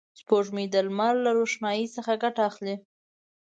سپوږمۍ 0.19 0.65
د 0.71 0.75
لمر 0.87 1.15
له 1.25 1.31
روښنایي 1.37 1.85
څخه 1.95 2.11
ګټه 2.23 2.41
اخلي 2.49 2.75